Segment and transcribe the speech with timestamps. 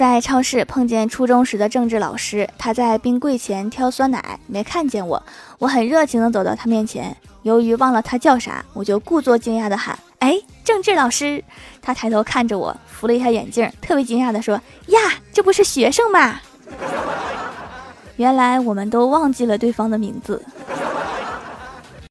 [0.00, 5.22] 在超市碰见初中时的政治老师，他在冰柜前挑酸奶，没看见我。
[5.58, 11.44] 我很热情地走到他面前，由于忘了他叫啥，我就故作惊讶地喊：「哎，政治老师！」
[11.82, 14.58] 他抬头看着我，扶了一下眼镜，特别惊讶地说：
[14.88, 14.98] 「呀，
[15.34, 16.40] 这不是学生吗？」
[18.16, 20.42] 原来我们都忘记了对方的名字。